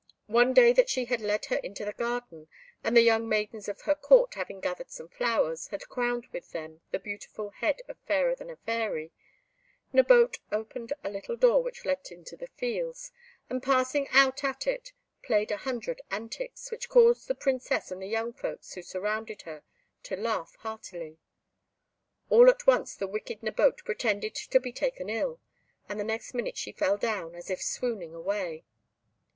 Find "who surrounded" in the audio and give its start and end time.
18.73-19.43